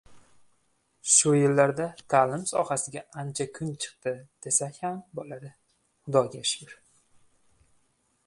[1.15, 4.13] Shu yillarda taʼlim sohasiga ancha kun chiqdi
[4.47, 5.53] desak ham boʻladi,
[6.07, 6.73] xudoga shukr!